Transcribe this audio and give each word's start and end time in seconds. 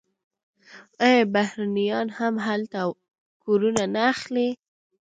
آیا 1.05 1.23
بهرنیان 1.33 2.07
هم 2.17 2.33
هلته 2.47 2.79
کورونه 3.43 3.83
نه 3.93 4.01
اخلي؟ 4.13 4.49